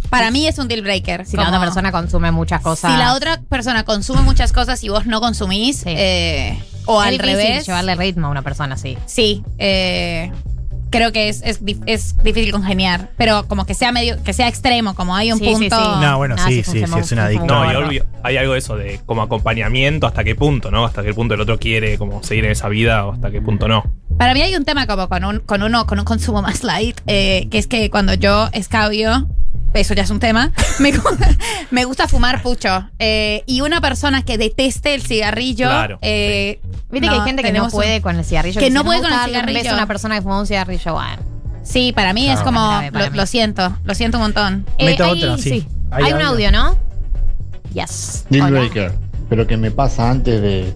para 0.10 0.31
mí 0.31 0.48
es 0.48 0.57
un 0.57 0.68
deal 0.68 0.81
breaker. 0.81 1.25
Si 1.25 1.36
la 1.38 1.48
otra 1.50 1.60
persona 1.60 1.92
consume 1.92 2.31
muchas 2.31 2.62
cosas. 2.62 2.92
Si 2.94 2.98
la 2.98 3.13
otra 3.13 3.42
persona 3.48 3.83
consume 3.83 4.21
muchas 4.21 4.54
cosas 4.54 4.83
y 4.83 4.89
vos 4.89 5.06
no 5.06 5.19
consumís, 5.21 5.77
Sí. 5.81 5.89
eh, 5.89 6.57
o 6.89 7.01
Es 7.01 7.07
al 7.07 7.13
difícil 7.18 7.36
revés. 7.38 7.65
llevarle 7.68 7.95
ritmo 7.95 8.27
a 8.27 8.30
una 8.31 8.41
persona 8.41 8.75
así. 8.75 8.97
Sí, 9.06 9.44
eh, 9.57 10.31
creo 10.89 11.12
que 11.12 11.30
es, 11.30 11.41
es, 11.44 11.59
es 11.86 12.18
difícil 12.24 12.51
congeniar. 12.51 13.12
Pero 13.18 13.47
como 13.47 13.65
que 13.65 13.74
sea 13.75 13.91
medio, 13.91 14.21
que 14.24 14.33
sea 14.33 14.47
extremo, 14.47 14.95
como 14.95 15.15
hay 15.15 15.31
un 15.31 15.38
Sí, 15.39 15.45
sí, 15.45 15.51
punto. 15.51 15.75
sí. 15.77 16.01
No, 16.01 16.18
bueno, 16.18 16.36
sí, 16.38 16.63
sí, 16.63 16.71
sí, 16.71 17.00
es 17.00 17.12
una 17.12 17.25
adicta. 17.25 17.45
No, 17.45 17.71
y 17.71 17.75
obvio, 17.75 18.06
hay 18.24 18.38
algo 18.38 18.53
de 18.53 18.59
eso 18.59 18.75
de 18.75 19.00
como 19.06 19.21
acompañamiento, 19.21 20.07
hasta 20.07 20.24
qué 20.24 20.33
punto, 20.36 20.71
¿no? 20.71 20.86
Hasta 20.86 21.03
qué 21.03 21.13
punto 21.13 21.36
el 21.36 21.41
otro 21.41 21.59
quiere 21.59 21.97
como 21.97 22.24
seguir 22.24 22.45
en 22.45 22.51
esa 22.51 22.68
vida 22.69 23.06
o 23.06 23.13
hasta 23.13 23.30
qué 23.31 23.42
punto 23.42 23.68
no. 23.68 23.83
Para 24.18 24.33
mí 24.33 24.42
hay 24.42 24.56
un 24.56 24.65
tema 24.65 24.85
como 24.88 25.07
con 25.07 25.24
un, 25.24 25.39
con 25.39 25.63
uno, 25.63 25.85
con 25.85 26.00
un 26.00 26.06
consumo 26.06 26.42
más 26.42 26.63
light, 26.63 27.00
eh, 27.07 27.47
que 27.51 27.57
es 27.59 27.68
que 27.68 27.89
cuando 27.89 28.15
yo 28.15 28.50
escabio, 28.51 29.27
eso 29.74 29.94
ya 29.94 30.04
es 30.04 30.10
un 30.10 30.19
tema, 30.19 30.51
me, 30.80 30.92
me 31.71 31.86
gusta 31.86 32.07
fumar 32.07 32.42
pucho. 32.42 32.89
Eh, 33.00 33.44
y 33.45 33.62
una 33.62 33.81
persona 33.81 34.24
que 34.24 34.38
deteste 34.38 34.94
el 34.95 35.01
cigarrillo. 35.01 35.68
Claro, 35.68 36.00
eh, 36.01 36.60
Viste 36.92 37.07
no, 37.07 37.13
que 37.13 37.19
hay 37.19 37.25
gente 37.25 37.44
que 37.44 37.51
no 37.51 37.66
un- 37.66 37.71
puede 37.71 38.01
con 38.01 38.16
el 38.18 38.25
cigarrillo. 38.25 38.60
que 38.60 38.68
si 38.68 38.74
no 38.74 38.83
puede 38.83 39.01
con 39.01 39.12
el 39.13 39.19
cigarrillo. 39.25 39.60
beso 39.60 39.71
a 39.71 39.74
una 39.75 39.88
persona 39.88 40.16
que 40.16 40.21
fuma 40.21 40.39
un 40.39 40.48
cigarrillo, 40.48 40.94
bueno. 40.94 41.21
Sí, 41.63 41.92
para 41.94 42.13
mí 42.13 42.27
es 42.30 42.39
como. 42.39 42.68
Grave 42.68 42.92
Lo, 42.92 43.12
mí. 43.12 43.18
lo 43.18 43.25
siento, 43.25 43.77
lo 43.83 43.94
siento 43.94 44.18
un 44.18 44.24
montón. 44.24 44.66
Meto 44.80 45.04
hay, 45.04 45.24
otra, 45.24 45.38
sí. 45.38 45.68
Hay, 45.92 46.06
Hay 46.06 46.13
un 46.13 46.21
audio. 46.21 46.51
¿no? 46.51 46.75
Yes. 47.74 48.25
Deal 48.30 48.50
breaker, 48.51 48.92
pero 49.30 49.45
que 49.45 49.57
me 49.57 49.69
pasa 49.69 50.10
antes 50.10 50.42
de 50.42 50.74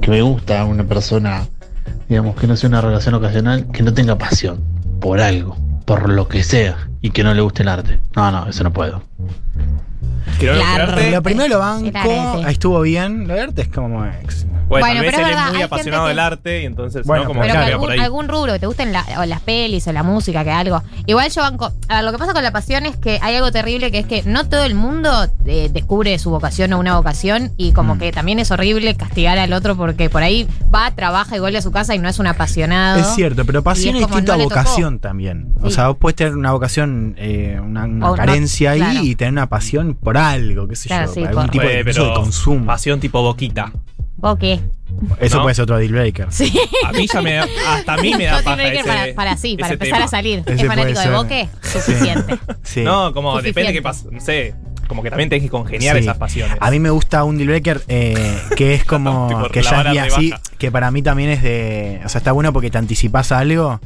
que 0.00 0.10
me 0.10 0.22
gusta 0.22 0.64
una 0.64 0.84
persona, 0.84 1.46
digamos, 2.08 2.36
que 2.36 2.46
no 2.46 2.56
sea 2.56 2.68
una 2.68 2.80
relación 2.80 3.14
ocasional, 3.14 3.66
que 3.72 3.82
no 3.82 3.92
tenga 3.92 4.16
pasión 4.16 4.62
por 5.00 5.20
algo, 5.20 5.56
por 5.84 6.08
lo 6.08 6.28
que 6.28 6.44
sea, 6.44 6.88
y 7.00 7.10
que 7.10 7.24
no 7.24 7.34
le 7.34 7.42
guste 7.42 7.62
el 7.62 7.68
arte. 7.68 8.00
No, 8.14 8.30
no, 8.30 8.46
eso 8.46 8.64
no 8.64 8.72
puedo. 8.72 9.02
Claro. 10.38 10.92
Lo 11.10 11.22
primero 11.22 11.48
lo 11.48 11.58
banco, 11.60 11.90
arete. 11.98 12.44
ahí 12.46 12.52
estuvo 12.52 12.80
bien. 12.82 13.26
Lo 13.26 13.34
de 13.34 13.40
arte 13.42 13.62
es 13.62 13.68
como 13.68 14.04
ex. 14.04 14.46
Bueno, 14.68 14.84
Bueno, 14.84 14.86
tal 14.86 15.00
vez 15.04 15.10
pero 15.14 15.16
es 15.16 15.18
él 15.18 15.24
verdad, 15.28 15.44
es 15.46 15.52
muy 15.52 15.56
hay 15.58 15.62
apasionado 15.62 16.02
gente 16.02 16.08
del 16.08 16.16
que- 16.16 16.32
arte 16.34 16.62
y 16.62 16.64
entonces, 16.66 17.06
Bueno, 17.06 17.22
¿no? 17.22 17.28
Como 17.28 17.40
pero 17.42 17.52
que 17.54 17.58
tira 17.60 17.64
por 17.66 17.72
algún, 17.72 17.90
ahí. 17.92 17.98
algún 18.00 18.28
rubro 18.28 18.52
que 18.54 18.58
te 18.58 18.66
gusten 18.66 18.92
la- 18.92 19.04
o 19.20 19.24
las 19.24 19.40
pelis 19.42 19.86
o 19.86 19.92
la 19.92 20.02
música, 20.02 20.42
que 20.42 20.50
algo. 20.50 20.82
Igual 21.06 21.30
yo 21.30 21.42
banco. 21.42 21.70
A 21.88 21.94
ver, 21.96 22.04
lo 22.04 22.10
que 22.10 22.18
pasa 22.18 22.32
con 22.32 22.42
la 22.42 22.50
pasión 22.50 22.84
es 22.84 22.96
que 22.96 23.20
hay 23.22 23.36
algo 23.36 23.52
terrible 23.52 23.92
que 23.92 24.00
es 24.00 24.06
que 24.06 24.24
no 24.24 24.48
todo 24.48 24.64
el 24.64 24.74
mundo 24.74 25.10
eh, 25.46 25.70
descubre 25.72 26.18
su 26.18 26.30
vocación 26.30 26.72
o 26.72 26.80
una 26.80 26.96
vocación 26.96 27.52
y 27.56 27.70
como 27.72 27.94
Mm. 27.94 27.98
que 28.00 28.10
también 28.12 28.40
es 28.40 28.50
horrible 28.50 28.96
castigar 28.96 29.38
al 29.38 29.52
otro 29.52 29.76
porque 29.76 30.10
por 30.10 30.24
ahí 30.24 30.48
va, 30.74 30.90
trabaja 30.90 31.36
y 31.36 31.38
vuelve 31.38 31.58
a 31.58 31.62
su 31.62 31.70
casa 31.70 31.94
y 31.94 32.00
no 32.00 32.08
es 32.08 32.18
un 32.18 32.26
apasionado. 32.26 32.98
Es 32.98 33.14
cierto, 33.14 33.44
pero 33.44 33.62
pasión 33.62 33.94
Y 33.94 33.98
es 33.98 34.02
es 34.02 34.08
como, 34.08 34.16
distinto 34.16 34.32
a 34.32 34.36
no 34.36 34.42
le 34.42 34.48
tocó. 34.48 34.56
vocación 34.60 34.98
también. 34.98 35.54
O 35.62 35.68
Sí. 35.68 35.76
sea, 35.76 35.86
vos 35.88 35.98
puedes 36.00 36.16
tener 36.16 36.34
una 36.36 36.50
vocación, 36.50 37.14
eh, 37.18 37.60
una, 37.62 37.84
una 37.84 38.06
O 38.06 38.10
no, 38.10 38.16
carencia 38.16 38.72
ahí 38.72 38.80
claro. 38.80 39.00
y 39.04 39.14
tener 39.14 39.32
una 39.32 39.48
pasión 39.48 39.94
por 39.94 40.15
algo, 40.16 40.66
qué 40.68 40.76
sé 40.76 40.88
Claro, 40.88 41.06
yo, 41.08 41.14
sí, 41.14 41.20
algún 41.24 41.42
por- 41.44 41.50
tipo 41.50 41.62
de, 41.62 41.68
Puede, 41.68 41.80
incluso 41.80 42.06
de 42.08 42.14
consumo. 42.14 42.66
Pasión 42.66 43.00
tipo 43.00 43.22
boquita. 43.22 43.72
¿Vos 44.16 44.38
qué? 44.38 44.60
Eso 45.20 45.36
¿no? 45.38 45.42
puede 45.42 45.54
ser 45.54 45.64
otro 45.64 45.76
deal 45.78 45.92
breaker. 45.92 46.26
Sí. 46.30 46.58
A 46.86 46.92
mí 46.92 47.06
ya 47.12 47.20
me 47.20 47.34
da- 47.34 47.46
hasta 47.68 47.94
a 47.94 47.96
mí 47.98 48.14
me 48.16 48.24
da 48.24 48.38
Yo 48.38 48.44
paja 48.44 48.56
que 48.62 48.78
ese, 48.78 48.88
para, 48.88 49.14
para 49.14 49.36
sí, 49.36 49.56
para 49.56 49.66
ese 49.66 49.74
empezar 49.74 49.94
tema. 49.98 50.04
a 50.04 50.08
salir. 50.08 50.38
Ese 50.40 50.50
¿Es 50.52 50.56
puede 50.56 50.68
fanático 50.68 50.98
de 51.00 51.04
ser. 51.04 51.12
Boque? 51.14 51.48
Suficiente. 51.62 52.38
Sí. 52.62 52.82
No, 52.82 53.12
como 53.12 53.32
Suficiente. 53.32 53.60
depende 53.60 53.72
qué 53.74 53.82
pasa, 53.82 54.06
no 54.10 54.20
sé, 54.20 54.54
como 54.88 55.02
que 55.02 55.10
también 55.10 55.28
tenés 55.28 55.42
que 55.42 55.50
congeniar 55.50 55.96
Sí. 55.96 56.02
esas 56.02 56.16
pasiones. 56.16 56.56
A 56.60 56.70
mí 56.70 56.78
me 56.80 56.90
gusta 56.90 57.24
un 57.24 57.36
deal 57.36 57.48
breaker 57.48 57.82
eh, 57.88 58.38
que 58.56 58.74
es 58.74 58.84
como 58.86 59.28
Tipo, 59.28 59.48
que 59.50 59.62
la 59.62 59.70
ya 59.70 59.76
vara 59.76 60.06
es 60.06 60.14
así, 60.14 60.32
que 60.56 60.70
para 60.70 60.90
mí 60.90 61.02
también 61.02 61.28
es 61.30 61.42
de. 61.42 62.00
O 62.04 62.08
sea, 62.08 62.20
está 62.20 62.32
bueno 62.32 62.52
porque 62.54 62.70
te 62.70 62.78
anticipas 62.78 63.32
a 63.32 63.40
algo. 63.40 63.80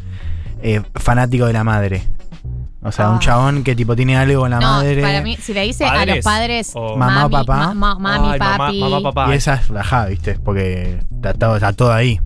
eh, 0.63 0.83
fanático 0.95 1.47
de 1.47 1.55
la 1.55 1.65
madre. 1.65 2.03
O 2.83 2.91
sea, 2.93 3.07
Ah. 3.07 3.11
un 3.11 3.19
chabón 3.19 3.63
que 3.63 3.77
tipo 3.77 3.95
tiene 3.95 4.17
algo 4.17 4.41
con 4.41 4.51
la 4.51 4.59
no, 4.59 4.67
madre. 4.67 5.03
para 5.03 5.21
mí, 5.21 5.37
si 5.37 5.53
le 5.53 5.63
dice 5.65 5.85
a 5.85 6.07
los 6.07 6.25
Padres 6.25 6.73
Mamá 6.75 7.27
o 7.27 7.29
mami, 7.29 7.33
papá. 7.33 7.57
ma- 7.57 7.75
ma- 7.75 7.99
mami, 7.99 8.29
Ay, 8.33 8.39
papi. 8.39 8.81
mamá, 8.81 9.03
papá. 9.13 9.33
Y 9.33 9.37
esa 9.37 9.55
es 9.55 9.69
rajada, 9.69 10.07
¿viste? 10.07 10.35
Porque 10.43 10.99
está 11.15 11.35
todo, 11.35 11.57
está 11.57 11.73
todo 11.75 11.93
ahí. 11.93 12.19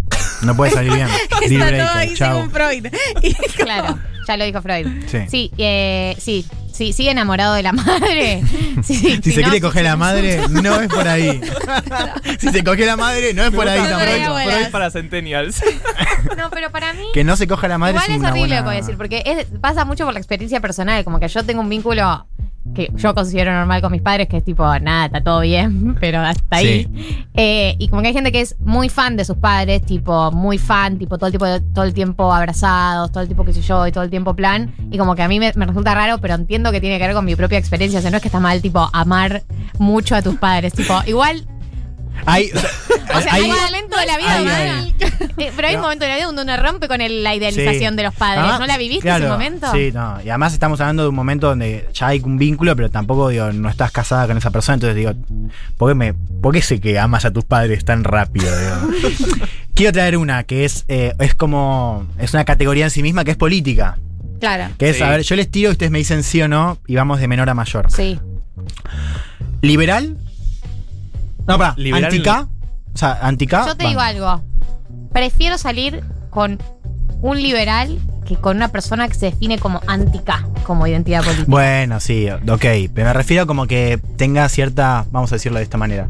No 0.42 0.54
puede 0.54 0.70
salir 0.72 0.92
bien. 0.92 1.08
Está 1.42 1.70
todo 1.70 1.98
ahí 1.98 2.14
chau. 2.14 2.34
según 2.36 2.50
Freud. 2.50 2.86
Y- 3.22 3.34
Claro, 3.56 3.98
ya 4.28 4.36
lo 4.36 4.44
dijo 4.44 4.60
Freud. 4.62 4.86
Sí. 5.06 5.18
Sí, 5.28 5.50
eh, 5.58 6.14
sí, 6.18 6.46
sí, 6.74 6.92
sigue 6.92 7.10
enamorado 7.12 7.54
de 7.54 7.62
la 7.62 7.72
madre. 7.72 8.42
Sí, 8.82 9.18
Si 9.22 9.32
se 9.32 9.40
no, 9.40 9.44
quiere 9.48 9.60
coger 9.60 9.84
la 9.84 9.96
madre, 9.96 10.40
no 10.50 10.78
es 10.80 10.88
por 10.88 11.06
ahí. 11.08 11.40
si 12.38 12.48
se 12.50 12.62
coge 12.64 12.84
la 12.84 12.96
madre, 12.96 13.32
no 13.32 13.44
es 13.44 13.50
por 13.50 13.66
ahí 13.68 13.78
gusta 13.78 13.94
por 13.98 14.08
ahí, 14.08 14.20
tampoco. 14.22 14.70
para 14.72 14.90
Centennials. 14.90 15.62
No, 16.36 16.50
pero 16.50 16.70
para 16.70 16.92
mí. 16.94 17.04
Que 17.14 17.22
no 17.22 17.36
se 17.36 17.46
coja 17.46 17.68
la 17.68 17.78
madre 17.78 17.92
Igual 17.94 18.06
es 18.10 18.14
es 18.14 18.18
una 18.20 18.30
horrible 18.30 18.48
buena... 18.48 18.56
lo 18.56 18.62
que 18.62 18.68
voy 18.68 18.76
a 18.76 18.80
decir, 18.80 18.96
porque 18.96 19.22
es- 19.24 19.46
pasa 19.60 19.84
mucho 19.84 20.04
por 20.04 20.12
la 20.14 20.18
experiencia 20.20 20.58
personal. 20.60 21.04
Como 21.04 21.20
que 21.20 21.28
yo 21.28 21.44
tengo 21.44 21.60
un 21.60 21.68
vínculo 21.68 22.26
que 22.74 22.90
yo 22.96 23.14
considero 23.14 23.52
normal 23.52 23.80
con 23.80 23.92
mis 23.92 24.02
padres, 24.02 24.28
que 24.28 24.38
es 24.38 24.44
tipo, 24.44 24.64
nada, 24.80 25.06
está 25.06 25.22
todo 25.22 25.40
bien, 25.40 25.94
pero 26.00 26.20
hasta 26.20 26.56
ahí. 26.56 26.88
Eh, 27.34 27.76
y 27.78 27.88
como 27.88 28.02
que 28.02 28.08
hay 28.08 28.14
gente 28.14 28.32
que 28.32 28.40
es 28.40 28.56
muy 28.60 28.88
fan 28.88 29.16
de 29.16 29.24
sus 29.24 29.36
padres, 29.36 29.82
tipo, 29.82 30.30
muy 30.32 30.58
fan, 30.58 30.98
tipo, 30.98 31.16
todo 31.16 31.28
el, 31.28 31.32
tiempo, 31.32 31.46
todo 31.72 31.84
el 31.84 31.94
tiempo 31.94 32.32
abrazados, 32.32 33.10
todo 33.12 33.22
el 33.22 33.28
tiempo, 33.28 33.44
qué 33.44 33.52
sé 33.52 33.62
yo, 33.62 33.86
y 33.86 33.92
todo 33.92 34.04
el 34.04 34.10
tiempo 34.10 34.34
plan. 34.34 34.74
Y 34.90 34.98
como 34.98 35.14
que 35.14 35.22
a 35.22 35.28
mí 35.28 35.40
me, 35.40 35.52
me 35.54 35.66
resulta 35.66 35.94
raro, 35.94 36.18
pero 36.18 36.34
entiendo 36.34 36.72
que 36.72 36.80
tiene 36.80 36.98
que 36.98 37.06
ver 37.06 37.14
con 37.14 37.24
mi 37.24 37.36
propia 37.36 37.58
experiencia. 37.58 37.98
O 38.00 38.02
sea, 38.02 38.10
no 38.10 38.16
es 38.18 38.22
que 38.22 38.28
está 38.28 38.40
mal, 38.40 38.60
tipo, 38.60 38.88
amar 38.92 39.42
mucho 39.78 40.14
a 40.16 40.22
tus 40.22 40.36
padres. 40.36 40.72
Tipo, 40.74 40.94
igual 41.06 41.46
Hay, 42.26 42.50
o 42.52 42.58
sea, 42.58 42.70
hay- 43.32 43.42
hay 43.44 43.50
un 43.50 43.56
momento 43.56 43.96
de 43.98 44.06
la 44.06 44.16
vida, 44.18 44.36
hay-. 44.56 44.94
Eh, 45.38 45.52
pero 45.54 45.68
hay 45.68 45.74
un 45.74 45.80
No. 45.80 45.86
momento 45.86 46.04
de 46.04 46.08
la 46.10 46.16
vida 46.16 46.26
donde 46.26 46.42
uno 46.42 46.56
rompe 46.56 46.88
con 46.88 47.00
el- 47.00 47.22
la 47.22 47.34
idealización 47.34 47.92
Sí. 47.92 47.96
de 47.96 48.02
los 48.02 48.14
padres. 48.14 48.38
Además, 48.40 48.60
¿No 48.60 48.66
la 48.66 48.78
viviste 48.78 49.02
claro, 49.02 49.24
ese 49.24 49.32
momento? 49.32 49.66
Sí, 49.72 49.90
no. 49.92 50.20
Y 50.24 50.28
además 50.30 50.52
estamos 50.52 50.80
hablando 50.80 51.02
de 51.02 51.08
un 51.10 51.14
momento 51.14 51.48
donde 51.48 51.88
ya 51.92 52.08
hay 52.08 52.20
un 52.20 52.38
vínculo, 52.38 52.74
pero 52.76 52.90
tampoco 52.90 53.28
digo, 53.28 53.52
no 53.52 53.68
estás 53.68 53.90
casada 53.92 54.26
con 54.26 54.36
esa 54.38 54.50
persona. 54.50 54.74
Entonces 54.74 54.96
digo, 54.96 55.12
¿por 55.76 55.90
qué, 55.90 55.94
me, 55.94 56.14
¿por 56.14 56.54
qué 56.54 56.62
sé 56.62 56.80
que 56.80 56.98
amas 56.98 57.24
a 57.24 57.30
tus 57.32 57.44
padres 57.44 57.84
tan 57.84 58.04
rápido? 58.04 58.46
Quiero 59.74 59.92
traer 59.92 60.16
una 60.16 60.44
que 60.44 60.64
es, 60.64 60.84
eh, 60.88 61.14
es 61.18 61.34
como. 61.34 62.06
Es 62.18 62.32
una 62.32 62.44
categoría 62.44 62.84
en 62.84 62.90
sí 62.90 63.02
misma 63.02 63.24
que 63.24 63.32
es 63.32 63.36
política. 63.36 63.98
Claro. 64.40 64.72
Que 64.78 64.90
es, 64.90 64.96
Sí. 64.98 65.02
a 65.02 65.08
ver, 65.10 65.22
yo 65.22 65.36
les 65.36 65.50
tiro 65.50 65.70
y 65.70 65.72
ustedes 65.72 65.90
me 65.90 65.98
dicen 65.98 66.22
sí 66.22 66.40
o 66.42 66.48
no 66.48 66.78
y 66.86 66.94
vamos 66.94 67.18
de 67.18 67.26
menor 67.28 67.48
a 67.50 67.54
mayor. 67.54 67.90
Sí. 67.90 68.18
¿Liberal? 69.62 70.16
No, 71.46 71.58
para, 71.58 71.74
Liberal- 71.76 72.04
¿anti-K? 72.04 72.48
O 72.94 72.96
sea, 72.98 73.18
¿anti-K? 73.22 73.66
Yo 73.66 73.76
te 73.76 73.84
Van. 73.84 73.92
digo 73.92 74.00
algo. 74.00 74.42
Prefiero 75.12 75.58
salir 75.58 76.02
con 76.30 76.58
un 77.20 77.40
liberal 77.42 77.98
que 78.26 78.36
con 78.36 78.56
una 78.56 78.68
persona 78.68 79.06
que 79.08 79.14
se 79.14 79.26
define 79.26 79.58
como 79.58 79.80
anti-K 79.86 80.46
como 80.64 80.86
identidad 80.86 81.22
política. 81.22 81.46
Bueno, 81.48 82.00
sí, 82.00 82.26
ok. 82.30 82.60
Pero 82.94 83.06
me 83.08 83.12
refiero 83.12 83.46
como 83.46 83.66
que 83.66 84.00
tenga 84.16 84.48
cierta, 84.48 85.04
vamos 85.10 85.30
a 85.32 85.34
decirlo 85.36 85.58
de 85.58 85.64
esta 85.64 85.76
manera, 85.76 86.08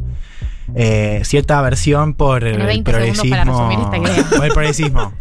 eh, 0.74 1.20
cierta 1.24 1.58
aversión 1.58 2.14
por 2.14 2.44
el, 2.44 2.52
Tiene 2.56 2.66
20 2.66 2.92
segundos 2.92 3.28
para 3.28 3.42
progresismo. 3.44 3.68
resumir 3.68 3.78
esta 3.80 3.98
idea. 4.22 4.30
Por 4.36 4.44
el 4.46 4.52
progresismo. 4.52 5.12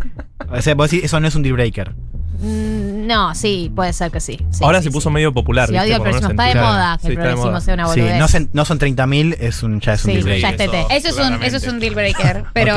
O 0.51 0.61
sea, 0.61 0.75
vos 0.75 0.91
decís, 0.91 1.05
eso 1.05 1.19
no 1.19 1.27
es 1.27 1.35
un 1.35 1.41
deal 1.43 1.53
breaker. 1.53 1.93
Mm, 2.39 2.82
no, 3.03 3.35
sí, 3.35 3.71
puede 3.75 3.93
ser 3.93 4.11
que 4.11 4.19
sí. 4.19 4.39
Sí, 4.51 4.63
Ahora 4.63 4.79
sí, 4.79 4.85
se 4.85 4.89
sí. 4.89 4.93
puso 4.93 5.09
medio 5.09 5.33
popular. 5.33 5.69
Sí, 5.69 5.77
odio 5.77 5.95
el 5.95 6.01
progresismo. 6.01 6.31
Está 6.31 6.43
de 6.45 6.55
moda 6.55 6.97
que 6.97 7.07
Sí, 7.07 7.13
el 7.13 7.19
progresismo 7.19 7.61
sea 7.61 7.73
una 7.75 7.87
Sí, 7.87 7.99
boludez. 8.01 8.19
no, 8.19 8.27
son- 8.27 8.49
no 8.53 8.65
son 8.65 8.79
30.000, 8.79 9.35
es 9.39 9.63
un, 9.63 9.79
ya 9.81 9.93
es 9.93 10.03
un 10.05 10.11
Sí, 10.11 10.17
deal 10.17 10.23
breaker. 10.41 10.57
ya 10.57 10.65
es. 10.95 11.05
Eso 11.05 11.21
es, 11.21 11.27
un, 11.27 11.43
eso 11.43 11.57
es 11.57 11.67
un 11.67 11.79
deal 11.79 11.95
breaker. 11.95 12.43
Pero, 12.53 12.75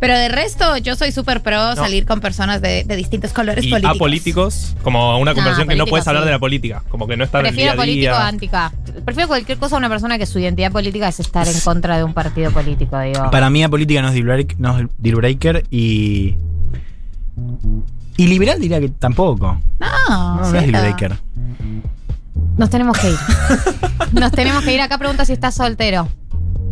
pero 0.00 0.16
de 0.16 0.28
resto, 0.28 0.76
yo 0.76 0.94
soy 0.94 1.10
súper 1.10 1.42
pro 1.42 1.74
salir 1.74 2.06
con 2.06 2.20
personas 2.20 2.62
de, 2.62 2.84
de 2.84 2.94
distintos 2.94 3.32
colores 3.32 3.64
Y 3.64 3.68
políticos. 3.70 3.96
a 3.96 3.98
políticos, 3.98 4.76
como 4.84 5.18
una 5.18 5.34
conversación 5.34 5.66
que 5.66 5.74
no 5.74 5.86
puedes 5.86 6.06
hablar 6.06 6.22
sí. 6.22 6.26
de 6.26 6.32
la 6.32 6.38
política. 6.38 6.82
Como 6.88 7.08
que 7.08 7.16
no 7.16 7.24
está 7.24 7.40
en 7.40 7.46
el 7.46 7.56
día 7.56 7.72
Prefiero 7.72 7.72
a 7.72 7.82
político 7.84 8.14
día. 8.14 8.26
anti-K. 8.28 8.72
Prefiero 9.04 9.26
cualquier 9.26 9.58
cosa 9.58 9.74
a 9.74 9.78
una 9.78 9.88
persona 9.88 10.16
que 10.16 10.26
su 10.26 10.38
identidad 10.38 10.70
política 10.70 11.08
es 11.08 11.18
estar 11.18 11.48
en 11.48 11.58
contra 11.60 11.96
de 11.96 12.04
un 12.04 12.14
partido 12.14 12.52
político, 12.52 12.96
digo. 13.00 13.28
Para 13.32 13.50
mí, 13.50 13.60
la 13.60 13.68
política 13.68 14.00
no 14.00 14.08
es 14.08 14.14
deal 14.14 14.26
break- 14.26 14.54
no 14.58 14.78
es 14.78 14.86
deal 14.98 15.16
breaker 15.16 15.64
y. 15.70 16.36
Y 18.18 18.26
liberal 18.26 18.60
diría 18.60 18.78
que 18.80 18.88
tampoco. 18.90 19.58
No, 19.78 19.86
No, 20.10 20.36
no 20.40 20.44
es 20.46 20.52
deal 20.52 20.70
breaker. 20.82 21.16
Nos 22.56 22.68
tenemos 22.70 22.98
que 22.98 23.10
ir. 23.10 23.16
Nos 24.12 24.32
tenemos 24.32 24.62
que 24.64 24.74
ir. 24.74 24.80
Acá 24.80 24.98
pregunta 24.98 25.24
si 25.24 25.32
estás 25.32 25.54
soltero. 25.54 26.08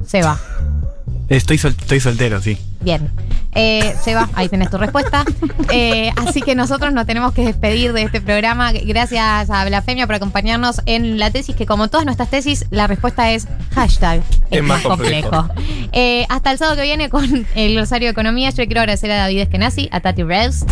Se 0.04 0.22
va. 0.22 0.38
Estoy, 1.28 1.58
sol- 1.58 1.74
estoy 1.78 2.00
soltero, 2.00 2.40
sí. 2.40 2.58
Bien. 2.80 3.10
Eh, 3.52 3.94
Seba, 4.02 4.28
ahí 4.34 4.48
tenés 4.48 4.70
tu 4.70 4.76
respuesta. 4.78 5.24
Eh, 5.72 6.10
así 6.16 6.42
que 6.42 6.54
nosotros 6.54 6.92
nos 6.92 7.06
tenemos 7.06 7.32
que 7.32 7.44
despedir 7.44 7.92
de 7.92 8.02
este 8.02 8.20
programa. 8.20 8.70
Gracias 8.72 9.48
a 9.50 9.64
Blasfemia 9.64 10.06
por 10.06 10.14
acompañarnos 10.16 10.82
en 10.86 11.18
la 11.18 11.30
tesis, 11.30 11.56
que 11.56 11.66
como 11.66 11.88
todas 11.88 12.04
nuestras 12.04 12.30
tesis, 12.30 12.66
la 12.70 12.86
respuesta 12.86 13.30
es 13.32 13.48
hashtag. 13.74 14.20
Es, 14.50 14.58
Es 14.58 14.62
más 14.62 14.82
complejo. 14.82 15.30
complejo. 15.30 15.88
Eh, 15.92 16.26
hasta 16.28 16.52
el 16.52 16.58
sábado 16.58 16.76
que 16.76 16.82
viene 16.82 17.08
con 17.08 17.46
el 17.54 17.72
glosario 17.72 18.06
de 18.08 18.12
economía. 18.12 18.50
Yo 18.50 18.58
le 18.58 18.66
quiero 18.66 18.80
agradecer 18.82 19.10
a 19.10 19.16
David 19.16 19.40
Eskenazi, 19.40 19.88
a 19.90 20.00
Tati 20.00 20.22
Rest, 20.22 20.70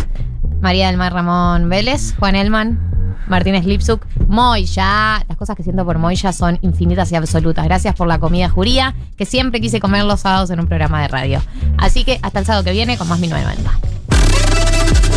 María 0.65 0.87
del 0.87 0.97
Mar 0.97 1.13
Ramón 1.13 1.69
Vélez, 1.69 2.15
Juan 2.17 2.35
Elman. 2.35 2.79
Martínez 3.27 3.65
Lipsuk, 3.65 4.03
Moya. 4.27 5.23
Las 5.27 5.37
cosas 5.37 5.55
que 5.55 5.61
siento 5.61 5.85
por 5.85 5.99
Moya 5.99 6.33
son 6.33 6.57
infinitas 6.63 7.11
y 7.11 7.15
absolutas. 7.15 7.65
Gracias 7.65 7.93
por 7.93 8.07
la 8.07 8.17
comida 8.17 8.49
juría, 8.49 8.95
que 9.15 9.27
siempre 9.27 9.61
quise 9.61 9.79
comer 9.79 10.05
los 10.05 10.21
sábados 10.21 10.49
en 10.49 10.59
un 10.59 10.65
programa 10.65 11.03
de 11.03 11.07
radio. 11.07 11.39
Así 11.77 12.03
que 12.03 12.17
hasta 12.23 12.39
el 12.39 12.47
sábado 12.47 12.63
que 12.63 12.71
viene 12.71 12.97
con 12.97 13.07
más 13.07 13.19
1990. 13.19 13.79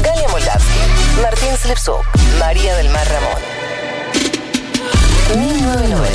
Galia 0.02 0.28
Moldavsky, 0.28 1.22
Martín 1.22 1.56
Slepsuk, 1.56 2.04
María 2.38 2.76
del 2.76 2.90
Mar 2.90 3.06
Ramón. 3.08 3.40
1990. 5.46 6.08